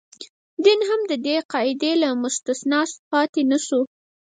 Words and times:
دین 0.63 0.79
هم 0.89 1.01
د 1.11 1.13
دې 1.25 1.37
قاعدې 1.51 1.91
له 2.01 2.09
مستثنا 2.23 2.79
پاتې 3.11 3.41
نه 3.51 3.57
شو. 3.65 3.81